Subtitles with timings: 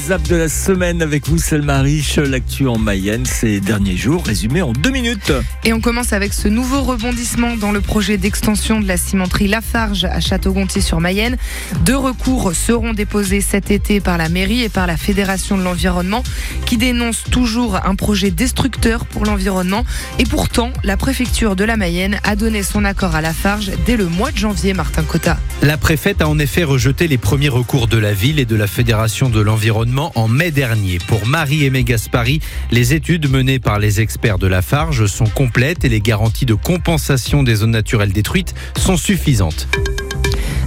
[0.00, 4.62] zap de la semaine avec vous, Selma Riche, l'actu en Mayenne ces derniers jours, résumé
[4.62, 5.32] en deux minutes.
[5.64, 10.04] Et on commence avec ce nouveau rebondissement dans le projet d'extension de la cimenterie Lafarge
[10.04, 11.36] à Château-Gontier sur Mayenne.
[11.84, 16.22] Deux recours seront déposés cet été par la mairie et par la Fédération de l'environnement
[16.64, 19.84] qui dénonce toujours un projet destructeur pour l'environnement.
[20.18, 24.06] Et pourtant, la préfecture de la Mayenne a donné son accord à Lafarge dès le
[24.06, 25.38] mois de janvier, Martin Cotta.
[25.62, 28.66] La préfète a en effet rejeté les premiers recours de la ville et de la
[28.66, 30.98] Fédération de l'environnement en mai dernier.
[31.06, 32.40] Pour Marie-Aimée Gaspari,
[32.70, 36.54] les études menées par les experts de la Farge sont complètes et les garanties de
[36.54, 39.68] compensation des zones naturelles détruites sont suffisantes.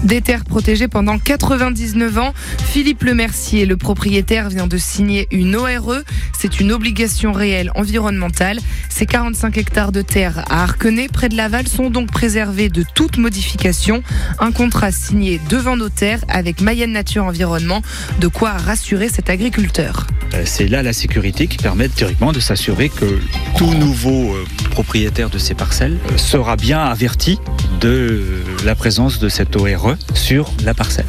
[0.03, 2.34] Des terres protégées pendant 99 ans.
[2.66, 5.99] Philippe Lemercier, le propriétaire, vient de signer une ORE.
[6.38, 8.59] C'est une obligation réelle environnementale.
[8.89, 13.17] Ces 45 hectares de terre à Arquenay, près de Laval, sont donc préservés de toute
[13.17, 14.03] modification.
[14.39, 17.81] Un contrat signé devant notaire avec Mayenne Nature Environnement.
[18.20, 20.07] De quoi rassurer cet agriculteur.
[20.34, 23.20] Euh, C'est là la sécurité qui permet théoriquement de s'assurer que
[23.57, 27.40] tout nouveau euh, propriétaire de ces parcelles euh, sera bien averti
[27.84, 28.21] de
[28.65, 31.05] la présence de cette ORE sur la parcelle.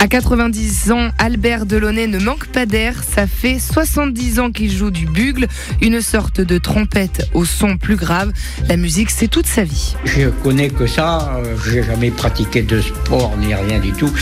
[0.00, 3.02] À 90 ans, Albert Delaunay ne manque pas d'air.
[3.04, 5.46] Ça fait 70 ans qu'il joue du bugle,
[5.82, 8.32] une sorte de trompette au son plus grave.
[8.68, 9.94] La musique, c'est toute sa vie.
[10.04, 14.12] Je connais que ça, euh, j'ai jamais pratiqué de sport ni rien du tout.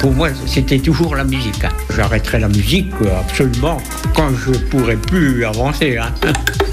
[0.00, 1.64] Pour moi, c'était toujours la musique.
[1.64, 1.70] hein.
[1.96, 3.78] J'arrêterai la musique euh, absolument
[4.14, 5.98] quand je pourrai plus avancer.
[5.98, 6.12] hein.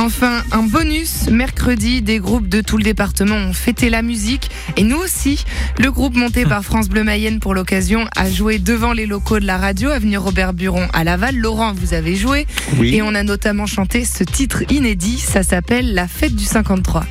[0.00, 1.28] Enfin, un bonus.
[1.30, 4.50] Mercredi, des groupes de tout le département ont fêté la musique.
[4.78, 5.44] Et nous aussi.
[5.78, 9.44] Le groupe monté par France Bleu Mayenne pour l'occasion a joué devant les locaux de
[9.44, 11.36] la radio, avenue Robert Buron à Laval.
[11.36, 12.46] Laurent, vous avez joué.
[12.78, 12.94] Oui.
[12.94, 15.18] Et on a notamment chanté ce titre inédit.
[15.18, 17.04] Ça s'appelle La fête du 53.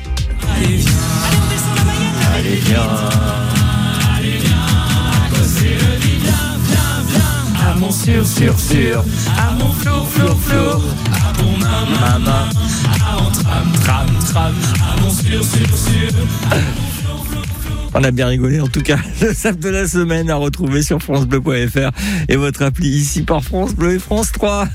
[7.68, 9.04] À mon sur, sur, sur,
[9.38, 12.69] à mon flour, flour, flour, à mon maman, maman, à mon
[17.92, 18.98] On a bien rigolé en tout cas.
[19.20, 21.90] Le sap de la semaine à retrouver sur FranceBleu.fr
[22.28, 24.68] et votre appli ici par France Bleu et France 3.